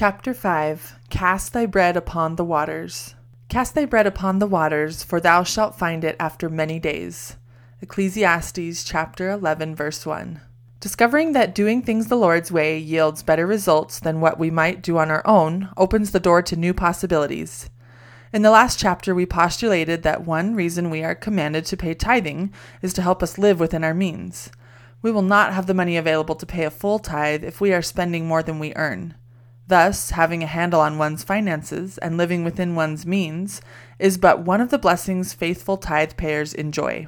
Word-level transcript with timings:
Chapter 0.00 0.32
5 0.32 0.98
Cast 1.10 1.52
thy 1.52 1.66
bread 1.66 1.94
upon 1.94 2.36
the 2.36 2.42
waters. 2.42 3.14
Cast 3.50 3.74
thy 3.74 3.84
bread 3.84 4.06
upon 4.06 4.38
the 4.38 4.46
waters, 4.46 5.04
for 5.04 5.20
thou 5.20 5.44
shalt 5.44 5.78
find 5.78 6.04
it 6.04 6.16
after 6.18 6.48
many 6.48 6.78
days. 6.78 7.36
Ecclesiastes 7.82 8.82
chapter 8.82 9.28
11, 9.28 9.76
verse 9.76 10.06
1. 10.06 10.40
Discovering 10.80 11.32
that 11.32 11.54
doing 11.54 11.82
things 11.82 12.06
the 12.06 12.16
Lord's 12.16 12.50
way 12.50 12.78
yields 12.78 13.22
better 13.22 13.46
results 13.46 14.00
than 14.00 14.22
what 14.22 14.38
we 14.38 14.50
might 14.50 14.80
do 14.80 14.96
on 14.96 15.10
our 15.10 15.20
own 15.26 15.68
opens 15.76 16.12
the 16.12 16.18
door 16.18 16.40
to 16.40 16.56
new 16.56 16.72
possibilities. 16.72 17.68
In 18.32 18.40
the 18.40 18.50
last 18.50 18.78
chapter, 18.78 19.14
we 19.14 19.26
postulated 19.26 20.02
that 20.02 20.24
one 20.24 20.54
reason 20.54 20.88
we 20.88 21.04
are 21.04 21.14
commanded 21.14 21.66
to 21.66 21.76
pay 21.76 21.92
tithing 21.92 22.54
is 22.80 22.94
to 22.94 23.02
help 23.02 23.22
us 23.22 23.36
live 23.36 23.60
within 23.60 23.84
our 23.84 23.92
means. 23.92 24.50
We 25.02 25.10
will 25.10 25.20
not 25.20 25.52
have 25.52 25.66
the 25.66 25.74
money 25.74 25.98
available 25.98 26.36
to 26.36 26.46
pay 26.46 26.64
a 26.64 26.70
full 26.70 27.00
tithe 27.00 27.44
if 27.44 27.60
we 27.60 27.74
are 27.74 27.82
spending 27.82 28.26
more 28.26 28.42
than 28.42 28.58
we 28.58 28.74
earn. 28.76 29.14
Thus, 29.70 30.10
having 30.10 30.42
a 30.42 30.48
handle 30.48 30.80
on 30.80 30.98
one's 30.98 31.22
finances 31.22 31.96
and 31.98 32.16
living 32.16 32.42
within 32.42 32.74
one's 32.74 33.06
means 33.06 33.62
is 34.00 34.18
but 34.18 34.40
one 34.40 34.60
of 34.60 34.70
the 34.70 34.80
blessings 34.80 35.32
faithful 35.32 35.76
tithe 35.76 36.16
payers 36.16 36.52
enjoy. 36.52 37.06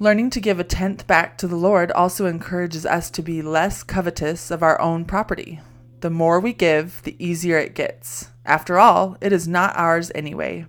Learning 0.00 0.28
to 0.30 0.40
give 0.40 0.58
a 0.58 0.64
tenth 0.64 1.06
back 1.06 1.38
to 1.38 1.46
the 1.46 1.54
Lord 1.54 1.92
also 1.92 2.26
encourages 2.26 2.84
us 2.84 3.10
to 3.10 3.22
be 3.22 3.42
less 3.42 3.84
covetous 3.84 4.50
of 4.50 4.60
our 4.60 4.80
own 4.80 5.04
property. 5.04 5.60
The 6.00 6.10
more 6.10 6.40
we 6.40 6.52
give, 6.52 7.00
the 7.04 7.14
easier 7.24 7.58
it 7.58 7.76
gets. 7.76 8.30
After 8.44 8.80
all, 8.80 9.16
it 9.20 9.32
is 9.32 9.46
not 9.46 9.76
ours 9.76 10.10
anyway. 10.12 10.66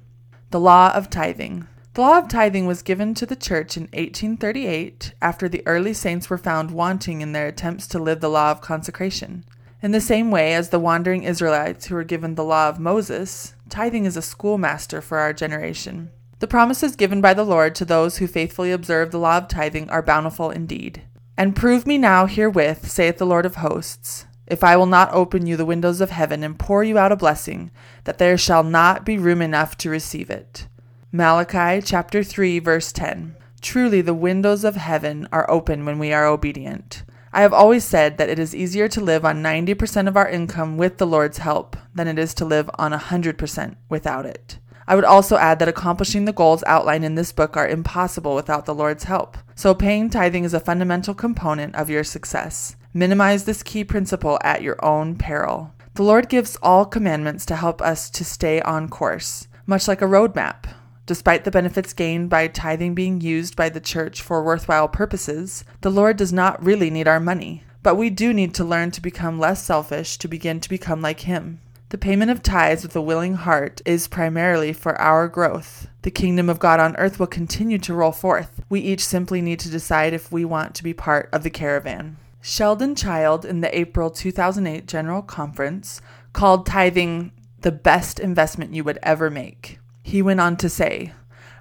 The 0.52 0.59
Law 0.59 0.92
of 0.94 1.09
Tithing. 1.09 1.67
The 1.95 2.02
law 2.02 2.20
of 2.20 2.28
tithing 2.28 2.67
was 2.67 2.84
given 2.84 3.16
to 3.16 3.26
the 3.26 3.36
church 3.36 3.78
in 3.78 3.86
1838 3.86 5.16
after 5.23 5.50
the 5.50 5.64
early 5.66 5.95
saints 5.95 6.30
were 6.30 6.38
found 6.38 6.70
wanting 6.70 7.22
in 7.22 7.31
their 7.31 7.48
attempts 7.48 7.88
to 7.88 8.00
live 8.00 8.22
the 8.22 8.30
law 8.30 8.52
of 8.52 8.62
consecration. 8.62 9.44
In 9.84 9.91
the 9.91 10.02
same 10.02 10.30
way 10.30 10.53
as 10.53 10.70
the 10.70 10.80
wandering 10.80 11.23
Israelites 11.23 11.88
who 11.88 11.95
were 11.95 12.03
given 12.03 12.35
the 12.35 12.44
law 12.44 12.70
of 12.70 12.80
Moses, 12.80 13.55
tithing 13.67 14.05
is 14.05 14.16
a 14.16 14.22
schoolmaster 14.22 15.02
for 15.02 15.17
our 15.17 15.34
generation. 15.34 16.11
The 16.38 16.47
promises 16.47 16.95
given 16.95 17.19
by 17.19 17.33
the 17.33 17.44
Lord 17.44 17.73
to 17.75 17.86
those 17.86 18.17
who 18.17 18.28
faithfully 18.28 18.72
observe 18.72 19.09
the 19.09 19.17
law 19.17 19.38
of 19.38 19.47
tithing 19.47 19.89
are 19.89 20.03
bountiful 20.03 20.52
indeed. 20.52 21.02
And 21.36 21.56
prove 21.56 21.88
me 21.88 21.97
now 21.97 22.28
herewith, 22.28 22.91
saith 22.91 23.17
the 23.17 23.25
Lord 23.25 23.44
of 23.45 23.56
hosts, 23.56 24.28
if 24.45 24.64
I 24.64 24.78
will 24.78 24.86
not 24.86 25.14
open 25.14 25.47
you 25.47 25.58
the 25.58 25.66
windows 25.66 26.00
of 26.00 26.11
heaven 26.11 26.44
and 26.44 26.59
pour 26.59 26.84
you 26.84 27.00
out 27.00 27.11
a 27.11 27.16
blessing, 27.16 27.72
that 28.03 28.19
there 28.19 28.38
shall 28.38 28.63
not 28.63 29.03
be 29.03 29.17
room 29.17 29.41
enough 29.41 29.78
to 29.78 29.89
receive 29.89 30.30
it. 30.30 30.67
Malachi 31.11 31.81
chapter 31.84 32.23
3 32.23 32.59
verse 32.59 32.91
10. 32.91 33.36
Truly 33.61 34.02
the 34.02 34.13
windows 34.13 34.63
of 34.63 34.75
heaven 34.75 35.28
are 35.31 35.50
open 35.50 35.86
when 35.86 35.97
we 35.97 36.13
are 36.13 36.28
obedient. 36.28 37.03
I 37.34 37.42
have 37.42 37.54
always 37.54 37.86
said 37.86 38.18
that 38.18 38.30
it 38.30 38.40
is 38.40 38.54
easier 38.54 38.90
to 38.90 39.00
live 39.00 39.24
on 39.24 39.42
90% 39.42 40.08
of 40.10 40.18
our 40.18 40.28
income 40.28 40.78
with 40.78 40.98
the 40.98 41.08
Lord's 41.08 41.38
help 41.38 41.78
than 41.96 42.08
it 42.10 42.20
is 42.20 42.34
to 42.36 42.46
live 42.46 42.70
on 42.78 42.92
100% 42.92 43.76
without 43.88 44.26
it. 44.26 44.60
I 44.86 44.96
would 44.96 45.06
also 45.06 45.38
add 45.38 45.59
that 45.59 45.70
accomplishing 45.70 46.26
the 46.26 46.34
goals 46.34 46.64
outlined 46.68 47.06
in 47.06 47.16
this 47.16 47.32
book 47.32 47.56
are 47.56 47.68
impossible 47.68 48.36
without 48.36 48.66
the 48.66 48.76
Lord's 48.76 49.06
help. 49.06 49.38
So, 49.56 49.74
paying 49.74 50.09
tithing 50.09 50.44
is 50.44 50.54
a 50.54 50.59
fundamental 50.59 51.14
component 51.14 51.76
of 51.76 51.90
your 51.90 52.04
success. 52.04 52.76
Minimize 52.94 53.46
this 53.46 53.64
key 53.64 53.86
principle 53.86 54.38
at 54.44 54.62
your 54.62 54.84
own 54.84 55.16
peril. 55.16 55.74
The 55.94 56.04
Lord 56.04 56.28
gives 56.28 56.58
all 56.62 56.86
commandments 56.86 57.46
to 57.46 57.56
help 57.56 57.82
us 57.82 58.09
to 58.09 58.26
stay 58.26 58.59
on 58.62 58.90
course, 58.90 59.48
much 59.66 59.88
like 59.88 60.02
a 60.02 60.06
roadmap. 60.06 60.66
Despite 61.12 61.44
the 61.44 61.52
benefits 61.52 61.92
gained 61.92 62.30
by 62.30 62.48
tithing 62.48 62.95
being 62.95 63.20
used 63.20 63.58
by 63.58 63.67
the 63.67 63.81
church 63.81 64.22
for 64.22 64.42
worthwhile 64.42 64.88
purposes, 64.88 65.66
the 65.81 65.90
Lord 65.90 66.16
does 66.16 66.31
not 66.31 66.64
really 66.64 66.90
need 66.90 67.06
our 67.06 67.20
money. 67.20 67.66
But 67.84 67.95
we 67.95 68.09
do 68.09 68.31
need 68.31 68.53
to 68.53 68.64
learn 68.64 68.92
to 68.92 69.02
become 69.02 69.38
less 69.38 69.62
selfish 69.62 70.16
to 70.20 70.30
begin 70.30 70.62
to 70.62 70.70
become 70.70 71.02
like 71.02 71.20
Him. 71.20 71.59
The 71.90 71.98
payment 71.98 72.31
of 72.31 72.42
tithes 72.42 72.84
with 72.84 72.95
a 72.95 73.02
willing 73.02 73.34
heart 73.34 73.81
is 73.86 74.08
primarily 74.08 74.72
for 74.72 74.95
our 75.02 75.28
growth. 75.28 75.90
The 76.03 76.12
kingdom 76.12 76.50
of 76.50 76.59
God 76.59 76.80
on 76.80 76.95
earth 76.95 77.20
will 77.20 77.28
continue 77.28 77.80
to 77.80 77.94
roll 77.94 78.14
forth. 78.14 78.64
We 78.70 78.80
each 78.80 79.03
simply 79.03 79.41
need 79.41 79.59
to 79.59 79.69
decide 79.69 80.14
if 80.14 80.31
we 80.31 80.46
want 80.46 80.75
to 80.75 80.84
be 80.84 80.94
part 80.94 81.28
of 81.34 81.44
the 81.44 81.50
caravan. 81.50 82.16
Sheldon 82.40 82.96
Child, 82.96 83.44
in 83.44 83.59
the 83.59 83.78
April 83.78 84.12
2008 84.12 84.88
General 84.88 85.24
Conference, 85.24 86.00
called 86.31 86.66
tithing 86.66 87.34
the 87.64 87.74
best 87.74 88.18
investment 88.18 88.74
you 88.74 88.85
would 88.85 88.97
ever 89.03 89.30
make. 89.30 89.81
He 90.01 90.22
went 90.22 90.39
on 90.39 90.57
to 90.57 90.69
say, 90.69 91.13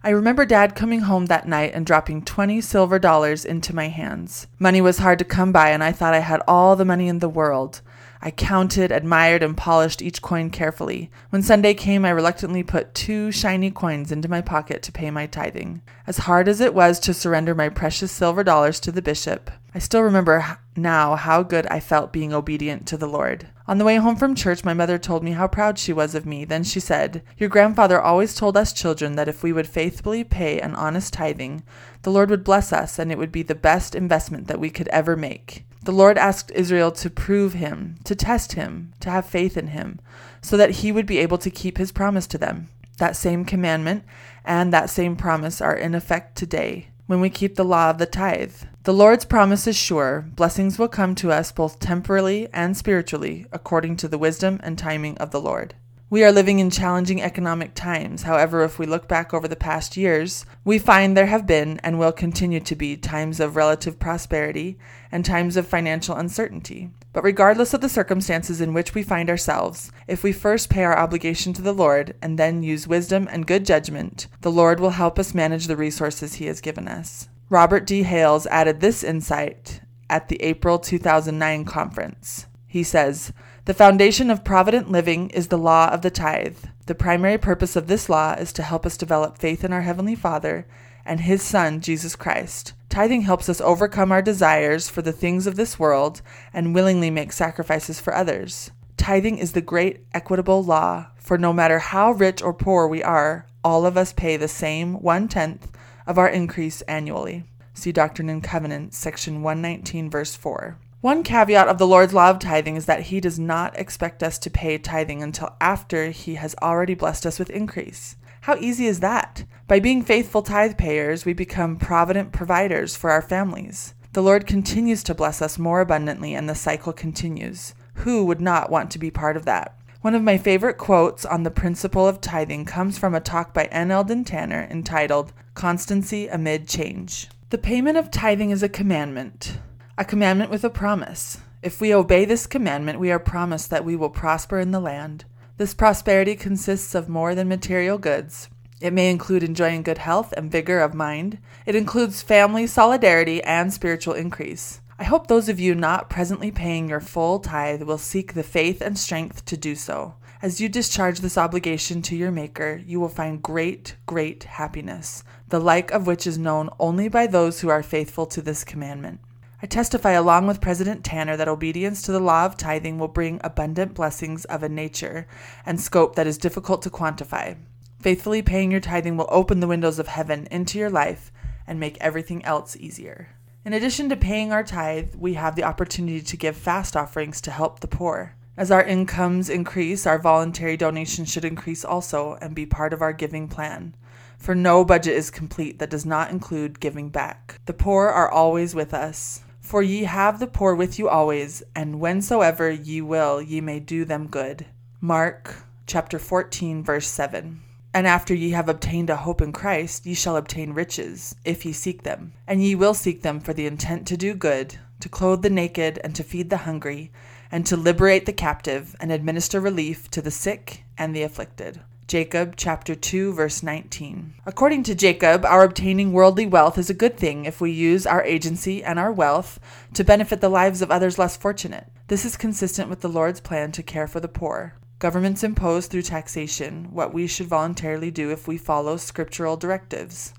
I 0.02 0.10
remember 0.10 0.46
Dad 0.46 0.74
coming 0.74 1.00
home 1.00 1.26
that 1.26 1.46
night 1.46 1.72
and 1.74 1.84
dropping 1.84 2.22
20 2.22 2.62
silver 2.62 2.98
dollars 2.98 3.44
into 3.44 3.74
my 3.74 3.88
hands. 3.88 4.46
Money 4.58 4.80
was 4.80 4.98
hard 4.98 5.18
to 5.18 5.26
come 5.26 5.52
by, 5.52 5.70
and 5.70 5.84
I 5.84 5.92
thought 5.92 6.14
I 6.14 6.20
had 6.20 6.40
all 6.48 6.74
the 6.74 6.86
money 6.86 7.06
in 7.06 7.18
the 7.18 7.28
world. 7.28 7.82
I 8.22 8.30
counted, 8.30 8.92
admired, 8.92 9.42
and 9.42 9.56
polished 9.56 10.00
each 10.00 10.22
coin 10.22 10.48
carefully. 10.48 11.10
When 11.28 11.42
Sunday 11.42 11.74
came, 11.74 12.04
I 12.04 12.10
reluctantly 12.10 12.62
put 12.62 12.94
two 12.94 13.30
shiny 13.30 13.70
coins 13.70 14.10
into 14.10 14.28
my 14.28 14.40
pocket 14.40 14.82
to 14.84 14.92
pay 14.92 15.10
my 15.10 15.26
tithing. 15.26 15.82
As 16.06 16.18
hard 16.18 16.48
as 16.48 16.60
it 16.60 16.74
was 16.74 16.98
to 17.00 17.14
surrender 17.14 17.54
my 17.54 17.68
precious 17.68 18.10
silver 18.10 18.42
dollars 18.42 18.80
to 18.80 18.92
the 18.92 19.02
bishop, 19.02 19.50
I 19.72 19.78
still 19.78 20.02
remember 20.02 20.58
now 20.74 21.14
how 21.14 21.44
good 21.44 21.66
I 21.66 21.78
felt 21.78 22.12
being 22.12 22.32
obedient 22.32 22.86
to 22.88 22.96
the 22.96 23.06
Lord. 23.06 23.46
On 23.68 23.78
the 23.78 23.84
way 23.84 23.96
home 23.96 24.16
from 24.16 24.34
church, 24.34 24.64
my 24.64 24.74
mother 24.74 24.98
told 24.98 25.22
me 25.22 25.30
how 25.30 25.46
proud 25.46 25.78
she 25.78 25.92
was 25.92 26.16
of 26.16 26.26
me. 26.26 26.44
Then 26.44 26.64
she 26.64 26.80
said, 26.80 27.22
Your 27.38 27.48
grandfather 27.48 28.00
always 28.00 28.34
told 28.34 28.56
us 28.56 28.72
children 28.72 29.14
that 29.14 29.28
if 29.28 29.44
we 29.44 29.52
would 29.52 29.68
faithfully 29.68 30.24
pay 30.24 30.60
an 30.60 30.74
honest 30.74 31.12
tithing, 31.12 31.62
the 32.02 32.10
Lord 32.10 32.30
would 32.30 32.42
bless 32.42 32.72
us 32.72 32.98
and 32.98 33.12
it 33.12 33.18
would 33.18 33.30
be 33.30 33.44
the 33.44 33.54
best 33.54 33.94
investment 33.94 34.48
that 34.48 34.58
we 34.58 34.70
could 34.70 34.88
ever 34.88 35.16
make. 35.16 35.64
The 35.84 35.92
Lord 35.92 36.18
asked 36.18 36.50
Israel 36.50 36.90
to 36.92 37.08
prove 37.08 37.52
him, 37.52 37.96
to 38.04 38.16
test 38.16 38.54
him, 38.54 38.92
to 38.98 39.08
have 39.08 39.24
faith 39.24 39.56
in 39.56 39.68
him, 39.68 40.00
so 40.42 40.56
that 40.56 40.70
he 40.70 40.90
would 40.90 41.06
be 41.06 41.18
able 41.18 41.38
to 41.38 41.50
keep 41.50 41.78
his 41.78 41.92
promise 41.92 42.26
to 42.28 42.38
them. 42.38 42.68
That 42.98 43.16
same 43.16 43.44
commandment 43.44 44.04
and 44.44 44.72
that 44.72 44.90
same 44.90 45.14
promise 45.14 45.60
are 45.60 45.76
in 45.76 45.94
effect 45.94 46.36
today 46.36 46.88
when 47.06 47.20
we 47.20 47.30
keep 47.30 47.54
the 47.54 47.64
law 47.64 47.88
of 47.88 47.98
the 47.98 48.06
tithe. 48.06 48.54
The 48.84 48.94
Lord's 48.94 49.26
promise 49.26 49.66
is 49.66 49.76
sure. 49.76 50.26
Blessings 50.34 50.78
will 50.78 50.88
come 50.88 51.14
to 51.16 51.30
us 51.30 51.52
both 51.52 51.80
temporally 51.80 52.48
and 52.50 52.74
spiritually, 52.74 53.44
according 53.52 53.96
to 53.96 54.08
the 54.08 54.16
wisdom 54.16 54.58
and 54.62 54.78
timing 54.78 55.18
of 55.18 55.32
the 55.32 55.40
Lord. 55.40 55.74
We 56.08 56.24
are 56.24 56.32
living 56.32 56.60
in 56.60 56.70
challenging 56.70 57.20
economic 57.20 57.74
times. 57.74 58.22
However, 58.22 58.64
if 58.64 58.78
we 58.78 58.86
look 58.86 59.06
back 59.06 59.34
over 59.34 59.46
the 59.46 59.54
past 59.54 59.98
years, 59.98 60.46
we 60.64 60.78
find 60.78 61.14
there 61.14 61.26
have 61.26 61.46
been 61.46 61.78
and 61.84 61.98
will 61.98 62.10
continue 62.10 62.60
to 62.60 62.74
be 62.74 62.96
times 62.96 63.38
of 63.38 63.54
relative 63.54 63.98
prosperity 63.98 64.78
and 65.12 65.26
times 65.26 65.58
of 65.58 65.66
financial 65.66 66.16
uncertainty. 66.16 66.90
But 67.12 67.22
regardless 67.22 67.74
of 67.74 67.82
the 67.82 67.88
circumstances 67.90 68.62
in 68.62 68.72
which 68.72 68.94
we 68.94 69.02
find 69.02 69.28
ourselves, 69.28 69.92
if 70.08 70.22
we 70.22 70.32
first 70.32 70.70
pay 70.70 70.84
our 70.84 70.98
obligation 70.98 71.52
to 71.52 71.62
the 71.62 71.74
Lord 71.74 72.16
and 72.22 72.38
then 72.38 72.62
use 72.62 72.88
wisdom 72.88 73.28
and 73.30 73.46
good 73.46 73.66
judgment, 73.66 74.26
the 74.40 74.50
Lord 74.50 74.80
will 74.80 74.90
help 74.90 75.18
us 75.18 75.34
manage 75.34 75.66
the 75.66 75.76
resources 75.76 76.36
He 76.36 76.46
has 76.46 76.62
given 76.62 76.88
us. 76.88 77.28
Robert 77.50 77.84
D. 77.84 78.04
Hales 78.04 78.46
added 78.46 78.78
this 78.78 79.02
insight 79.02 79.80
at 80.08 80.28
the 80.28 80.40
April 80.40 80.78
2009 80.78 81.64
conference. 81.64 82.46
He 82.68 82.84
says, 82.84 83.32
the 83.64 83.74
foundation 83.74 84.30
of 84.30 84.44
provident 84.44 84.88
living 84.88 85.30
is 85.30 85.48
the 85.48 85.58
law 85.58 85.88
of 85.88 86.02
the 86.02 86.12
tithe. 86.12 86.58
The 86.86 86.94
primary 86.94 87.38
purpose 87.38 87.74
of 87.74 87.88
this 87.88 88.08
law 88.08 88.34
is 88.34 88.52
to 88.52 88.62
help 88.62 88.86
us 88.86 88.96
develop 88.96 89.36
faith 89.36 89.64
in 89.64 89.72
our 89.72 89.80
Heavenly 89.80 90.14
Father 90.14 90.64
and 91.04 91.22
His 91.22 91.42
Son, 91.42 91.80
Jesus 91.80 92.14
Christ. 92.14 92.74
Tithing 92.88 93.22
helps 93.22 93.48
us 93.48 93.60
overcome 93.60 94.12
our 94.12 94.22
desires 94.22 94.88
for 94.88 95.02
the 95.02 95.12
things 95.12 95.48
of 95.48 95.56
this 95.56 95.76
world 95.76 96.22
and 96.52 96.72
willingly 96.72 97.10
make 97.10 97.32
sacrifices 97.32 97.98
for 97.98 98.14
others. 98.14 98.70
Tithing 98.96 99.38
is 99.38 99.52
the 99.52 99.60
great 99.60 100.04
equitable 100.14 100.62
law, 100.62 101.08
for 101.16 101.36
no 101.36 101.52
matter 101.52 101.80
how 101.80 102.12
rich 102.12 102.42
or 102.42 102.54
poor 102.54 102.86
we 102.86 103.02
are, 103.02 103.46
all 103.64 103.86
of 103.86 103.96
us 103.96 104.12
pay 104.12 104.36
the 104.36 104.46
same 104.46 104.94
one 105.02 105.26
tenth 105.26 105.66
of 106.06 106.18
our 106.18 106.28
increase 106.28 106.80
annually. 106.82 107.44
See 107.74 107.92
Doctrine 107.92 108.28
and 108.28 108.42
Covenants, 108.42 108.98
section 108.98 109.42
119, 109.42 110.10
verse 110.10 110.34
4. 110.34 110.78
One 111.00 111.22
caveat 111.22 111.68
of 111.68 111.78
the 111.78 111.86
Lord's 111.86 112.12
law 112.12 112.28
of 112.28 112.38
tithing 112.38 112.76
is 112.76 112.84
that 112.84 113.04
He 113.04 113.20
does 113.20 113.38
not 113.38 113.78
expect 113.78 114.22
us 114.22 114.38
to 114.40 114.50
pay 114.50 114.76
tithing 114.76 115.22
until 115.22 115.56
after 115.60 116.10
He 116.10 116.34
has 116.34 116.54
already 116.60 116.94
blessed 116.94 117.24
us 117.24 117.38
with 117.38 117.48
increase. 117.48 118.16
How 118.42 118.56
easy 118.56 118.86
is 118.86 119.00
that? 119.00 119.44
By 119.66 119.80
being 119.80 120.02
faithful 120.02 120.42
tithe 120.42 120.76
payers, 120.76 121.24
we 121.24 121.32
become 121.32 121.76
provident 121.76 122.32
providers 122.32 122.96
for 122.96 123.10
our 123.10 123.22
families. 123.22 123.94
The 124.12 124.22
Lord 124.22 124.46
continues 124.46 125.02
to 125.04 125.14
bless 125.14 125.40
us 125.40 125.58
more 125.58 125.80
abundantly, 125.80 126.34
and 126.34 126.48
the 126.48 126.54
cycle 126.54 126.92
continues. 126.92 127.74
Who 127.94 128.24
would 128.26 128.40
not 128.40 128.70
want 128.70 128.90
to 128.90 128.98
be 128.98 129.10
part 129.10 129.36
of 129.36 129.44
that? 129.44 129.76
One 130.02 130.14
of 130.14 130.22
my 130.22 130.38
favorite 130.38 130.78
quotes 130.78 131.26
on 131.26 131.42
the 131.42 131.50
principle 131.50 132.08
of 132.08 132.22
tithing 132.22 132.64
comes 132.64 132.96
from 132.96 133.14
a 133.14 133.20
talk 133.20 133.52
by 133.52 133.64
N. 133.66 133.90
Eldon 133.90 134.24
Tanner 134.24 134.66
entitled 134.70 135.34
Constancy 135.52 136.26
Amid 136.26 136.66
Change. 136.66 137.28
The 137.50 137.58
payment 137.58 137.98
of 137.98 138.10
tithing 138.10 138.48
is 138.50 138.62
a 138.62 138.68
commandment 138.68 139.58
a 139.98 140.04
commandment 140.06 140.50
with 140.50 140.64
a 140.64 140.70
promise. 140.70 141.42
If 141.62 141.82
we 141.82 141.92
obey 141.92 142.24
this 142.24 142.46
commandment, 142.46 142.98
we 142.98 143.10
are 143.10 143.18
promised 143.18 143.68
that 143.68 143.84
we 143.84 143.94
will 143.94 144.08
prosper 144.08 144.58
in 144.58 144.70
the 144.70 144.80
land. 144.80 145.26
This 145.58 145.74
prosperity 145.74 146.34
consists 146.34 146.94
of 146.94 147.10
more 147.10 147.34
than 147.34 147.48
material 147.48 147.98
goods. 147.98 148.48
It 148.80 148.94
may 148.94 149.10
include 149.10 149.42
enjoying 149.42 149.82
good 149.82 149.98
health 149.98 150.32
and 150.34 150.50
vigor 150.50 150.80
of 150.80 150.94
mind. 150.94 151.36
It 151.66 151.74
includes 151.74 152.22
family 152.22 152.66
solidarity 152.66 153.42
and 153.42 153.70
spiritual 153.70 154.14
increase. 154.14 154.80
I 155.00 155.04
hope 155.04 155.28
those 155.28 155.48
of 155.48 155.58
you 155.58 155.74
not 155.74 156.10
presently 156.10 156.50
paying 156.50 156.90
your 156.90 157.00
full 157.00 157.38
tithe 157.38 157.84
will 157.84 157.96
seek 157.96 158.34
the 158.34 158.42
faith 158.42 158.82
and 158.82 158.98
strength 158.98 159.46
to 159.46 159.56
do 159.56 159.74
so. 159.74 160.16
As 160.42 160.60
you 160.60 160.68
discharge 160.68 161.20
this 161.20 161.38
obligation 161.38 162.02
to 162.02 162.14
your 162.14 162.30
Maker, 162.30 162.82
you 162.84 163.00
will 163.00 163.08
find 163.08 163.42
great, 163.42 163.96
great 164.04 164.44
happiness, 164.44 165.24
the 165.48 165.58
like 165.58 165.90
of 165.90 166.06
which 166.06 166.26
is 166.26 166.36
known 166.36 166.68
only 166.78 167.08
by 167.08 167.26
those 167.26 167.60
who 167.60 167.70
are 167.70 167.82
faithful 167.82 168.26
to 168.26 168.42
this 168.42 168.62
commandment. 168.62 169.20
I 169.62 169.66
testify 169.66 170.10
along 170.10 170.46
with 170.46 170.60
President 170.60 171.02
Tanner 171.02 171.38
that 171.38 171.48
obedience 171.48 172.02
to 172.02 172.12
the 172.12 172.20
law 172.20 172.44
of 172.44 172.58
tithing 172.58 172.98
will 172.98 173.08
bring 173.08 173.40
abundant 173.42 173.94
blessings 173.94 174.44
of 174.44 174.62
a 174.62 174.68
nature 174.68 175.26
and 175.64 175.80
scope 175.80 176.14
that 176.16 176.26
is 176.26 176.36
difficult 176.36 176.82
to 176.82 176.90
quantify. 176.90 177.56
Faithfully 178.00 178.42
paying 178.42 178.70
your 178.70 178.80
tithing 178.80 179.16
will 179.16 179.28
open 179.30 179.60
the 179.60 179.66
windows 179.66 179.98
of 179.98 180.08
heaven 180.08 180.46
into 180.50 180.78
your 180.78 180.90
life 180.90 181.32
and 181.66 181.80
make 181.80 181.96
everything 182.02 182.44
else 182.44 182.76
easier. 182.76 183.28
In 183.62 183.74
addition 183.74 184.08
to 184.08 184.16
paying 184.16 184.52
our 184.52 184.64
tithe, 184.64 185.14
we 185.16 185.34
have 185.34 185.54
the 185.54 185.64
opportunity 185.64 186.22
to 186.22 186.36
give 186.36 186.56
fast 186.56 186.96
offerings 186.96 187.42
to 187.42 187.50
help 187.50 187.80
the 187.80 187.88
poor. 187.88 188.34
As 188.56 188.70
our 188.70 188.82
incomes 188.82 189.50
increase, 189.50 190.06
our 190.06 190.18
voluntary 190.18 190.78
donations 190.78 191.30
should 191.30 191.44
increase 191.44 191.84
also 191.84 192.38
and 192.40 192.54
be 192.54 192.64
part 192.64 192.94
of 192.94 193.02
our 193.02 193.12
giving 193.12 193.48
plan. 193.48 193.94
For 194.38 194.54
no 194.54 194.82
budget 194.82 195.14
is 195.14 195.30
complete 195.30 195.78
that 195.78 195.90
does 195.90 196.06
not 196.06 196.30
include 196.30 196.80
giving 196.80 197.10
back. 197.10 197.60
The 197.66 197.74
poor 197.74 198.08
are 198.08 198.30
always 198.30 198.74
with 198.74 198.94
us. 198.94 199.42
For 199.60 199.82
ye 199.82 200.04
have 200.04 200.40
the 200.40 200.46
poor 200.46 200.74
with 200.74 200.98
you 200.98 201.10
always, 201.10 201.62
and 201.76 201.96
whensoever 201.96 202.70
ye 202.70 203.02
will, 203.02 203.42
ye 203.42 203.60
may 203.60 203.78
do 203.78 204.06
them 204.06 204.26
good. 204.26 204.64
Mark 205.02 205.64
chapter 205.86 206.18
14, 206.18 206.82
verse 206.82 207.08
7. 207.08 207.60
And 207.92 208.06
after 208.06 208.34
ye 208.34 208.50
have 208.50 208.68
obtained 208.68 209.10
a 209.10 209.16
hope 209.16 209.40
in 209.40 209.52
Christ, 209.52 210.06
ye 210.06 210.14
shall 210.14 210.36
obtain 210.36 210.72
riches, 210.72 211.34
if 211.44 211.66
ye 211.66 211.72
seek 211.72 212.04
them. 212.04 212.32
And 212.46 212.62
ye 212.62 212.74
will 212.74 212.94
seek 212.94 213.22
them 213.22 213.40
for 213.40 213.52
the 213.52 213.66
intent 213.66 214.06
to 214.08 214.16
do 214.16 214.34
good, 214.34 214.76
to 215.00 215.08
clothe 215.08 215.42
the 215.42 215.50
naked, 215.50 216.00
and 216.04 216.14
to 216.14 216.22
feed 216.22 216.50
the 216.50 216.58
hungry, 216.58 217.10
and 217.50 217.66
to 217.66 217.76
liberate 217.76 218.26
the 218.26 218.32
captive, 218.32 218.94
and 219.00 219.10
administer 219.10 219.60
relief 219.60 220.08
to 220.10 220.22
the 220.22 220.30
sick 220.30 220.84
and 220.96 221.16
the 221.16 221.22
afflicted. 221.22 221.80
Jacob 222.06 222.54
chapter 222.56 222.96
2 222.96 223.32
verse 223.32 223.62
19. 223.62 224.34
According 224.44 224.82
to 224.82 224.96
Jacob, 224.96 225.44
our 225.44 225.62
obtaining 225.62 226.12
worldly 226.12 226.44
wealth 226.44 226.76
is 226.76 226.90
a 226.90 226.94
good 226.94 227.16
thing 227.16 227.44
if 227.44 227.60
we 227.60 227.70
use 227.70 228.04
our 228.04 228.24
agency 228.24 228.82
and 228.82 228.98
our 228.98 229.12
wealth 229.12 229.60
to 229.94 230.02
benefit 230.02 230.40
the 230.40 230.48
lives 230.48 230.82
of 230.82 230.90
others 230.90 231.20
less 231.20 231.36
fortunate. 231.36 231.86
This 232.08 232.24
is 232.24 232.36
consistent 232.36 232.90
with 232.90 233.00
the 233.00 233.08
Lord's 233.08 233.38
plan 233.38 233.70
to 233.70 233.82
care 233.84 234.08
for 234.08 234.18
the 234.18 234.26
poor. 234.26 234.74
Governments 235.00 235.42
impose 235.42 235.86
through 235.86 236.02
taxation 236.02 236.88
what 236.90 237.14
we 237.14 237.26
should 237.26 237.46
voluntarily 237.46 238.10
do 238.10 238.30
if 238.30 238.46
we 238.46 238.58
follow 238.58 238.98
scriptural 238.98 239.56
directives. 239.56 240.34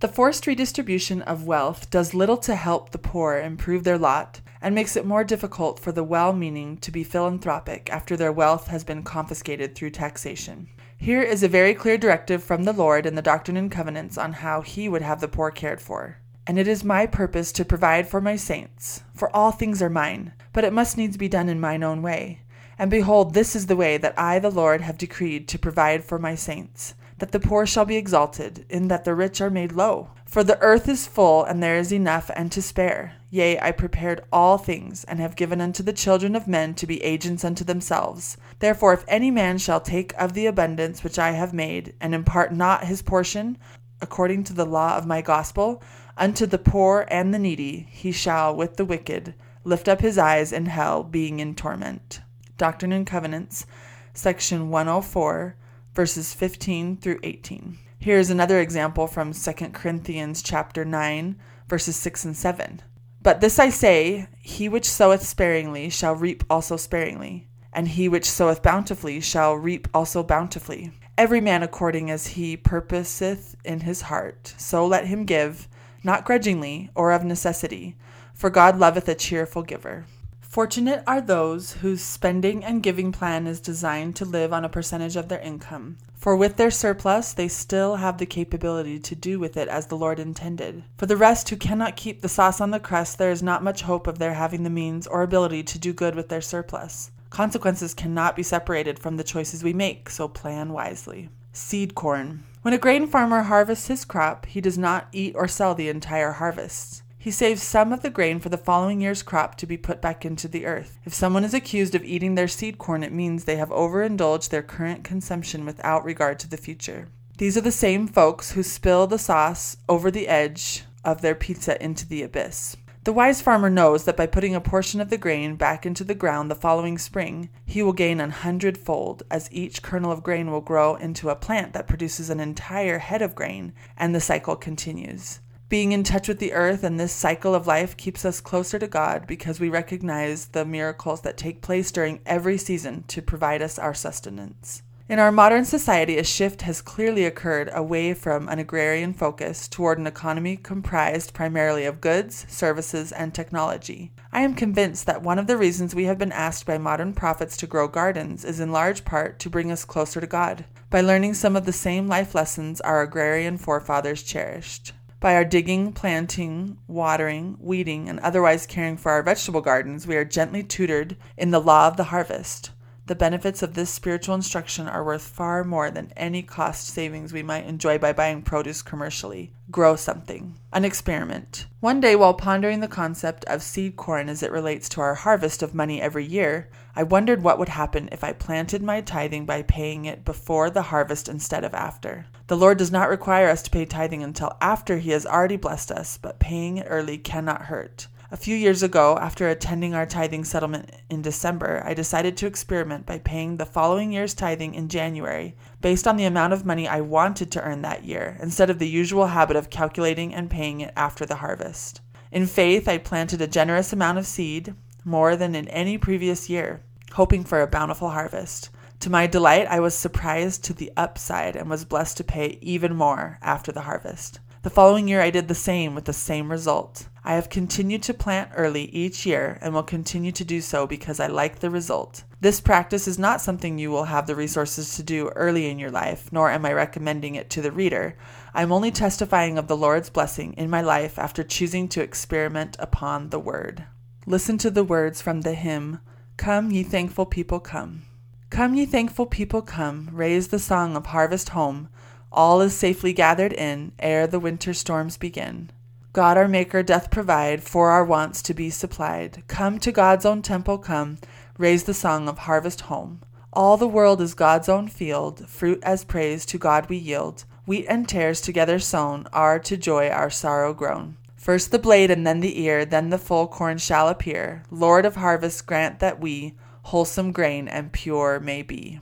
The 0.00 0.08
forced 0.08 0.48
redistribution 0.48 1.22
of 1.22 1.46
wealth 1.46 1.90
does 1.90 2.12
little 2.12 2.36
to 2.38 2.56
help 2.56 2.90
the 2.90 2.98
poor 2.98 3.38
improve 3.38 3.84
their 3.84 3.98
lot 3.98 4.40
and 4.60 4.74
makes 4.74 4.96
it 4.96 5.06
more 5.06 5.22
difficult 5.22 5.78
for 5.78 5.92
the 5.92 6.02
well 6.02 6.32
meaning 6.32 6.76
to 6.78 6.90
be 6.90 7.04
philanthropic 7.04 7.88
after 7.92 8.16
their 8.16 8.32
wealth 8.32 8.66
has 8.66 8.82
been 8.82 9.04
confiscated 9.04 9.76
through 9.76 9.90
taxation. 9.90 10.66
Here 10.98 11.22
is 11.22 11.44
a 11.44 11.48
very 11.48 11.72
clear 11.72 11.96
directive 11.96 12.42
from 12.42 12.64
the 12.64 12.72
Lord 12.72 13.06
in 13.06 13.14
the 13.14 13.22
Doctrine 13.22 13.56
and 13.56 13.70
Covenants 13.70 14.18
on 14.18 14.32
how 14.32 14.60
He 14.62 14.88
would 14.88 15.02
have 15.02 15.20
the 15.20 15.28
poor 15.28 15.52
cared 15.52 15.80
for. 15.80 16.18
And 16.48 16.58
it 16.58 16.66
is 16.66 16.82
my 16.82 17.06
purpose 17.06 17.52
to 17.52 17.64
provide 17.64 18.08
for 18.08 18.20
my 18.20 18.34
saints, 18.34 19.04
for 19.14 19.34
all 19.36 19.52
things 19.52 19.80
are 19.80 19.88
mine, 19.88 20.32
but 20.52 20.64
it 20.64 20.72
must 20.72 20.96
needs 20.96 21.16
be 21.16 21.28
done 21.28 21.48
in 21.48 21.60
mine 21.60 21.84
own 21.84 22.02
way. 22.02 22.40
And 22.80 22.90
behold, 22.90 23.34
this 23.34 23.54
is 23.54 23.66
the 23.66 23.76
way 23.76 23.98
that 23.98 24.18
I, 24.18 24.38
the 24.38 24.48
Lord, 24.48 24.80
have 24.80 24.96
decreed 24.96 25.46
to 25.48 25.58
provide 25.58 26.02
for 26.02 26.18
my 26.18 26.34
saints, 26.34 26.94
that 27.18 27.30
the 27.30 27.38
poor 27.38 27.66
shall 27.66 27.84
be 27.84 27.98
exalted, 27.98 28.64
in 28.70 28.88
that 28.88 29.04
the 29.04 29.14
rich 29.14 29.42
are 29.42 29.50
made 29.50 29.72
low. 29.72 30.12
For 30.24 30.42
the 30.42 30.58
earth 30.62 30.88
is 30.88 31.06
full, 31.06 31.44
and 31.44 31.62
there 31.62 31.76
is 31.76 31.92
enough 31.92 32.30
and 32.34 32.50
to 32.52 32.62
spare. 32.62 33.16
Yea, 33.28 33.60
I 33.60 33.72
prepared 33.72 34.24
all 34.32 34.56
things, 34.56 35.04
and 35.04 35.20
have 35.20 35.36
given 35.36 35.60
unto 35.60 35.82
the 35.82 35.92
children 35.92 36.34
of 36.34 36.48
men 36.48 36.72
to 36.76 36.86
be 36.86 37.02
agents 37.02 37.44
unto 37.44 37.64
themselves. 37.64 38.38
Therefore, 38.60 38.94
if 38.94 39.04
any 39.06 39.30
man 39.30 39.58
shall 39.58 39.82
take 39.82 40.14
of 40.18 40.32
the 40.32 40.46
abundance 40.46 41.04
which 41.04 41.18
I 41.18 41.32
have 41.32 41.52
made, 41.52 41.92
and 42.00 42.14
impart 42.14 42.54
not 42.54 42.84
his 42.84 43.02
portion, 43.02 43.58
according 44.00 44.44
to 44.44 44.54
the 44.54 44.64
law 44.64 44.96
of 44.96 45.06
my 45.06 45.20
gospel, 45.20 45.82
unto 46.16 46.46
the 46.46 46.56
poor 46.56 47.04
and 47.10 47.34
the 47.34 47.38
needy, 47.38 47.88
he 47.90 48.10
shall, 48.10 48.56
with 48.56 48.78
the 48.78 48.86
wicked, 48.86 49.34
lift 49.64 49.86
up 49.86 50.00
his 50.00 50.16
eyes 50.16 50.50
in 50.50 50.64
hell, 50.64 51.04
being 51.04 51.40
in 51.40 51.54
torment. 51.54 52.22
Doctrine 52.60 52.92
and 52.92 53.06
Covenants, 53.06 53.64
section 54.12 54.68
104, 54.68 55.56
verses 55.94 56.34
15 56.34 56.98
through 56.98 57.18
18. 57.22 57.78
Here 57.98 58.18
is 58.18 58.28
another 58.28 58.60
example 58.60 59.06
from 59.06 59.32
2 59.32 59.52
Corinthians 59.72 60.42
chapter 60.42 60.84
9, 60.84 61.36
verses 61.68 61.96
6 61.96 62.26
and 62.26 62.36
7. 62.36 62.82
But 63.22 63.40
this 63.40 63.58
I 63.58 63.70
say, 63.70 64.28
he 64.42 64.68
which 64.68 64.86
soweth 64.86 65.26
sparingly 65.26 65.88
shall 65.88 66.14
reap 66.14 66.44
also 66.50 66.76
sparingly, 66.76 67.48
and 67.72 67.88
he 67.88 68.10
which 68.10 68.30
soweth 68.30 68.62
bountifully 68.62 69.22
shall 69.22 69.54
reap 69.54 69.88
also 69.94 70.22
bountifully. 70.22 70.92
Every 71.16 71.40
man 71.40 71.62
according 71.62 72.10
as 72.10 72.26
he 72.26 72.58
purposeth 72.58 73.56
in 73.64 73.80
his 73.80 74.02
heart, 74.02 74.52
so 74.58 74.86
let 74.86 75.06
him 75.06 75.24
give, 75.24 75.66
not 76.04 76.26
grudgingly 76.26 76.90
or 76.94 77.12
of 77.12 77.24
necessity, 77.24 77.96
for 78.34 78.50
God 78.50 78.78
loveth 78.78 79.08
a 79.08 79.14
cheerful 79.14 79.62
giver. 79.62 80.04
Fortunate 80.50 81.04
are 81.06 81.20
those 81.20 81.74
whose 81.74 82.02
spending 82.02 82.64
and 82.64 82.82
giving 82.82 83.12
plan 83.12 83.46
is 83.46 83.60
designed 83.60 84.16
to 84.16 84.24
live 84.24 84.52
on 84.52 84.64
a 84.64 84.68
percentage 84.68 85.14
of 85.14 85.28
their 85.28 85.38
income, 85.38 85.96
for 86.16 86.34
with 86.34 86.56
their 86.56 86.72
surplus 86.72 87.32
they 87.32 87.46
still 87.46 87.94
have 87.94 88.18
the 88.18 88.26
capability 88.26 88.98
to 88.98 89.14
do 89.14 89.38
with 89.38 89.56
it 89.56 89.68
as 89.68 89.86
the 89.86 89.96
Lord 89.96 90.18
intended. 90.18 90.82
For 90.98 91.06
the 91.06 91.16
rest 91.16 91.48
who 91.48 91.56
cannot 91.56 91.94
keep 91.94 92.20
the 92.20 92.28
sauce 92.28 92.60
on 92.60 92.72
the 92.72 92.80
crust, 92.80 93.16
there 93.16 93.30
is 93.30 93.44
not 93.44 93.62
much 93.62 93.82
hope 93.82 94.08
of 94.08 94.18
their 94.18 94.34
having 94.34 94.64
the 94.64 94.70
means 94.70 95.06
or 95.06 95.22
ability 95.22 95.62
to 95.62 95.78
do 95.78 95.92
good 95.92 96.16
with 96.16 96.30
their 96.30 96.40
surplus. 96.40 97.12
Consequences 97.30 97.94
cannot 97.94 98.34
be 98.34 98.42
separated 98.42 98.98
from 98.98 99.18
the 99.18 99.22
choices 99.22 99.62
we 99.62 99.72
make, 99.72 100.10
so 100.10 100.26
plan 100.26 100.72
wisely. 100.72 101.28
Seed 101.52 101.94
corn. 101.94 102.42
When 102.62 102.74
a 102.74 102.78
grain 102.78 103.06
farmer 103.06 103.42
harvests 103.42 103.86
his 103.86 104.04
crop, 104.04 104.46
he 104.46 104.60
does 104.60 104.76
not 104.76 105.06
eat 105.12 105.36
or 105.36 105.46
sell 105.46 105.76
the 105.76 105.88
entire 105.88 106.32
harvest. 106.32 107.04
He 107.22 107.30
saves 107.30 107.62
some 107.62 107.92
of 107.92 108.00
the 108.00 108.08
grain 108.08 108.40
for 108.40 108.48
the 108.48 108.56
following 108.56 109.02
year's 109.02 109.22
crop 109.22 109.54
to 109.56 109.66
be 109.66 109.76
put 109.76 110.00
back 110.00 110.24
into 110.24 110.48
the 110.48 110.64
earth. 110.64 110.98
If 111.04 111.12
someone 111.12 111.44
is 111.44 111.52
accused 111.52 111.94
of 111.94 112.02
eating 112.02 112.34
their 112.34 112.48
seed 112.48 112.78
corn, 112.78 113.02
it 113.02 113.12
means 113.12 113.44
they 113.44 113.56
have 113.56 113.70
overindulged 113.70 114.50
their 114.50 114.62
current 114.62 115.04
consumption 115.04 115.66
without 115.66 116.02
regard 116.02 116.38
to 116.38 116.48
the 116.48 116.56
future. 116.56 117.08
These 117.36 117.58
are 117.58 117.60
the 117.60 117.70
same 117.70 118.06
folks 118.06 118.52
who 118.52 118.62
spill 118.62 119.06
the 119.06 119.18
sauce 119.18 119.76
over 119.86 120.10
the 120.10 120.28
edge 120.28 120.84
of 121.04 121.20
their 121.20 121.34
pizza 121.34 121.82
into 121.84 122.08
the 122.08 122.22
abyss. 122.22 122.78
The 123.04 123.12
wise 123.12 123.42
farmer 123.42 123.68
knows 123.68 124.04
that 124.04 124.16
by 124.16 124.24
putting 124.24 124.54
a 124.54 124.60
portion 124.62 124.98
of 124.98 125.10
the 125.10 125.18
grain 125.18 125.56
back 125.56 125.84
into 125.84 126.04
the 126.04 126.14
ground 126.14 126.50
the 126.50 126.54
following 126.54 126.96
spring, 126.96 127.50
he 127.66 127.82
will 127.82 127.92
gain 127.92 128.18
an 128.18 128.30
hundredfold, 128.30 129.24
as 129.30 129.52
each 129.52 129.82
kernel 129.82 130.10
of 130.10 130.22
grain 130.22 130.50
will 130.50 130.62
grow 130.62 130.94
into 130.94 131.28
a 131.28 131.36
plant 131.36 131.74
that 131.74 131.86
produces 131.86 132.30
an 132.30 132.40
entire 132.40 132.98
head 132.98 133.20
of 133.20 133.34
grain, 133.34 133.74
and 133.98 134.14
the 134.14 134.20
cycle 134.22 134.56
continues. 134.56 135.40
Being 135.70 135.92
in 135.92 136.02
touch 136.02 136.26
with 136.26 136.40
the 136.40 136.52
earth 136.52 136.82
and 136.82 136.98
this 136.98 137.12
cycle 137.12 137.54
of 137.54 137.68
life 137.68 137.96
keeps 137.96 138.24
us 138.24 138.40
closer 138.40 138.76
to 138.80 138.88
God 138.88 139.28
because 139.28 139.60
we 139.60 139.68
recognize 139.68 140.46
the 140.46 140.64
miracles 140.64 141.20
that 141.20 141.36
take 141.36 141.62
place 141.62 141.92
during 141.92 142.18
every 142.26 142.58
season 142.58 143.04
to 143.06 143.22
provide 143.22 143.62
us 143.62 143.78
our 143.78 143.94
sustenance. 143.94 144.82
In 145.08 145.20
our 145.20 145.30
modern 145.30 145.64
society, 145.64 146.18
a 146.18 146.24
shift 146.24 146.62
has 146.62 146.82
clearly 146.82 147.24
occurred 147.24 147.70
away 147.72 148.14
from 148.14 148.48
an 148.48 148.58
agrarian 148.58 149.14
focus 149.14 149.68
toward 149.68 150.00
an 150.00 150.08
economy 150.08 150.56
comprised 150.56 151.34
primarily 151.34 151.84
of 151.84 152.00
goods, 152.00 152.46
services, 152.48 153.12
and 153.12 153.32
technology. 153.32 154.10
I 154.32 154.40
am 154.40 154.54
convinced 154.54 155.06
that 155.06 155.22
one 155.22 155.38
of 155.38 155.46
the 155.46 155.56
reasons 155.56 155.94
we 155.94 156.06
have 156.06 156.18
been 156.18 156.32
asked 156.32 156.66
by 156.66 156.78
modern 156.78 157.12
prophets 157.12 157.56
to 157.58 157.68
grow 157.68 157.86
gardens 157.86 158.44
is 158.44 158.58
in 158.58 158.72
large 158.72 159.04
part 159.04 159.38
to 159.38 159.50
bring 159.50 159.70
us 159.70 159.84
closer 159.84 160.20
to 160.20 160.26
God, 160.26 160.64
by 160.90 161.00
learning 161.00 161.34
some 161.34 161.54
of 161.54 161.64
the 161.64 161.72
same 161.72 162.08
life 162.08 162.34
lessons 162.34 162.80
our 162.80 163.02
agrarian 163.02 163.56
forefathers 163.56 164.24
cherished. 164.24 164.94
By 165.20 165.34
our 165.34 165.44
digging, 165.44 165.92
planting, 165.92 166.78
watering, 166.88 167.58
weeding, 167.60 168.08
and 168.08 168.18
otherwise 168.20 168.64
caring 168.64 168.96
for 168.96 169.12
our 169.12 169.22
vegetable 169.22 169.60
gardens, 169.60 170.06
we 170.06 170.16
are 170.16 170.24
gently 170.24 170.62
tutored 170.62 171.14
in 171.36 171.50
the 171.50 171.60
law 171.60 171.88
of 171.88 171.98
the 171.98 172.04
harvest. 172.04 172.70
The 173.10 173.16
benefits 173.16 173.60
of 173.60 173.74
this 173.74 173.90
spiritual 173.90 174.36
instruction 174.36 174.86
are 174.86 175.02
worth 175.02 175.22
far 175.22 175.64
more 175.64 175.90
than 175.90 176.12
any 176.16 176.42
cost 176.42 176.86
savings 176.86 177.32
we 177.32 177.42
might 177.42 177.66
enjoy 177.66 177.98
by 177.98 178.12
buying 178.12 178.40
produce 178.40 178.82
commercially. 178.82 179.50
Grow 179.68 179.96
something. 179.96 180.54
An 180.72 180.84
experiment. 180.84 181.66
One 181.80 181.98
day, 181.98 182.14
while 182.14 182.34
pondering 182.34 182.78
the 182.78 182.86
concept 182.86 183.44
of 183.46 183.64
seed 183.64 183.96
corn 183.96 184.28
as 184.28 184.44
it 184.44 184.52
relates 184.52 184.88
to 184.90 185.00
our 185.00 185.16
harvest 185.16 185.60
of 185.60 185.74
money 185.74 186.00
every 186.00 186.24
year, 186.24 186.70
I 186.94 187.02
wondered 187.02 187.42
what 187.42 187.58
would 187.58 187.70
happen 187.70 188.08
if 188.12 188.22
I 188.22 188.32
planted 188.32 188.80
my 188.80 189.00
tithing 189.00 189.44
by 189.44 189.62
paying 189.62 190.04
it 190.04 190.24
before 190.24 190.70
the 190.70 190.82
harvest 190.82 191.28
instead 191.28 191.64
of 191.64 191.74
after. 191.74 192.26
The 192.46 192.56
Lord 192.56 192.78
does 192.78 192.92
not 192.92 193.08
require 193.08 193.48
us 193.48 193.62
to 193.62 193.72
pay 193.72 193.86
tithing 193.86 194.22
until 194.22 194.56
after 194.60 194.98
He 194.98 195.10
has 195.10 195.26
already 195.26 195.56
blessed 195.56 195.90
us, 195.90 196.16
but 196.16 196.38
paying 196.38 196.76
it 196.76 196.86
early 196.88 197.18
cannot 197.18 197.62
hurt. 197.62 198.06
A 198.32 198.36
few 198.36 198.54
years 198.54 198.84
ago, 198.84 199.18
after 199.20 199.48
attending 199.48 199.92
our 199.92 200.06
tithing 200.06 200.44
settlement 200.44 200.92
in 201.10 201.20
December, 201.20 201.82
I 201.84 201.94
decided 201.94 202.36
to 202.36 202.46
experiment 202.46 203.04
by 203.04 203.18
paying 203.18 203.56
the 203.56 203.66
following 203.66 204.12
year's 204.12 204.34
tithing 204.34 204.74
in 204.74 204.88
January 204.88 205.56
based 205.80 206.06
on 206.06 206.16
the 206.16 206.26
amount 206.26 206.52
of 206.52 206.64
money 206.64 206.86
I 206.86 207.00
wanted 207.00 207.50
to 207.50 207.62
earn 207.62 207.82
that 207.82 208.04
year, 208.04 208.38
instead 208.40 208.70
of 208.70 208.78
the 208.78 208.88
usual 208.88 209.26
habit 209.26 209.56
of 209.56 209.68
calculating 209.68 210.32
and 210.32 210.48
paying 210.48 210.80
it 210.80 210.92
after 210.94 211.26
the 211.26 211.34
harvest. 211.34 212.02
In 212.30 212.46
faith, 212.46 212.86
I 212.86 212.98
planted 212.98 213.42
a 213.42 213.48
generous 213.48 213.92
amount 213.92 214.18
of 214.18 214.28
seed, 214.28 214.76
more 215.04 215.34
than 215.34 215.56
in 215.56 215.66
any 215.66 215.98
previous 215.98 216.48
year, 216.48 216.84
hoping 217.14 217.42
for 217.42 217.60
a 217.60 217.66
bountiful 217.66 218.10
harvest. 218.10 218.70
To 219.00 219.10
my 219.10 219.26
delight, 219.26 219.66
I 219.66 219.80
was 219.80 219.96
surprised 219.96 220.62
to 220.66 220.72
the 220.72 220.92
upside 220.96 221.56
and 221.56 221.68
was 221.68 221.84
blessed 221.84 222.18
to 222.18 222.24
pay 222.24 222.58
even 222.60 222.94
more 222.94 223.40
after 223.42 223.72
the 223.72 223.80
harvest. 223.80 224.38
The 224.62 224.68
following 224.68 225.08
year, 225.08 225.22
I 225.22 225.30
did 225.30 225.48
the 225.48 225.54
same 225.54 225.94
with 225.94 226.04
the 226.04 226.12
same 226.12 226.50
result. 226.50 227.08
I 227.24 227.34
have 227.36 227.48
continued 227.48 228.02
to 228.02 228.12
plant 228.12 228.50
early 228.54 228.84
each 228.90 229.24
year 229.24 229.56
and 229.62 229.72
will 229.72 229.82
continue 229.82 230.32
to 230.32 230.44
do 230.44 230.60
so 230.60 230.86
because 230.86 231.18
I 231.18 231.28
like 231.28 231.60
the 231.60 231.70
result. 231.70 232.24
This 232.42 232.60
practice 232.60 233.08
is 233.08 233.18
not 233.18 233.40
something 233.40 233.78
you 233.78 233.90
will 233.90 234.04
have 234.04 234.26
the 234.26 234.36
resources 234.36 234.96
to 234.96 235.02
do 235.02 235.28
early 235.30 235.70
in 235.70 235.78
your 235.78 235.90
life, 235.90 236.30
nor 236.30 236.50
am 236.50 236.66
I 236.66 236.74
recommending 236.74 237.36
it 237.36 237.48
to 237.50 237.62
the 237.62 237.72
reader. 237.72 238.18
I 238.52 238.60
am 238.60 238.70
only 238.70 238.90
testifying 238.90 239.56
of 239.56 239.66
the 239.66 239.78
Lord's 239.78 240.10
blessing 240.10 240.52
in 240.58 240.68
my 240.68 240.82
life 240.82 241.18
after 241.18 241.42
choosing 241.42 241.88
to 241.88 242.02
experiment 242.02 242.76
upon 242.78 243.30
the 243.30 243.40
Word. 243.40 243.86
Listen 244.26 244.58
to 244.58 244.70
the 244.70 244.84
words 244.84 245.22
from 245.22 245.40
the 245.40 245.54
hymn, 245.54 246.00
Come, 246.36 246.70
ye 246.70 246.82
thankful 246.82 247.24
people, 247.24 247.60
come. 247.60 248.02
Come, 248.50 248.74
ye 248.74 248.84
thankful 248.84 249.24
people, 249.24 249.62
come, 249.62 250.10
raise 250.12 250.48
the 250.48 250.58
song 250.58 250.96
of 250.96 251.06
harvest 251.06 251.50
home. 251.50 251.88
All 252.32 252.60
is 252.60 252.76
safely 252.76 253.12
gathered 253.12 253.52
in 253.52 253.92
ere 253.98 254.26
the 254.26 254.40
winter 254.40 254.72
storms 254.72 255.16
begin. 255.16 255.70
God 256.12 256.36
our 256.36 256.48
Maker 256.48 256.82
doth 256.82 257.10
provide 257.10 257.62
for 257.62 257.90
our 257.90 258.04
wants 258.04 258.42
to 258.42 258.54
be 258.54 258.70
supplied. 258.70 259.42
Come 259.46 259.78
to 259.78 259.92
God's 259.92 260.24
own 260.24 260.42
temple, 260.42 260.78
come, 260.78 261.18
raise 261.58 261.84
the 261.84 261.94
song 261.94 262.28
of 262.28 262.38
harvest 262.38 262.82
home. 262.82 263.20
All 263.52 263.76
the 263.76 263.88
world 263.88 264.20
is 264.20 264.34
God's 264.34 264.68
own 264.68 264.88
field, 264.88 265.48
fruit 265.48 265.80
as 265.82 266.04
praise 266.04 266.46
to 266.46 266.58
God 266.58 266.88
we 266.88 266.96
yield. 266.96 267.44
Wheat 267.66 267.86
and 267.88 268.08
tares 268.08 268.40
together 268.40 268.78
sown 268.78 269.26
are 269.32 269.58
to 269.60 269.76
joy 269.76 270.08
our 270.08 270.30
sorrow 270.30 270.72
grown. 270.72 271.16
First 271.36 271.70
the 271.70 271.78
blade 271.78 272.10
and 272.10 272.26
then 272.26 272.40
the 272.40 272.60
ear, 272.60 272.84
then 272.84 273.10
the 273.10 273.18
full 273.18 273.48
corn 273.48 273.78
shall 273.78 274.08
appear. 274.08 274.62
Lord 274.70 275.04
of 275.04 275.16
harvest, 275.16 275.66
grant 275.66 275.98
that 276.00 276.20
we 276.20 276.54
wholesome 276.82 277.32
grain 277.32 277.66
and 277.68 277.92
pure 277.92 278.40
may 278.40 278.62
be. 278.62 279.00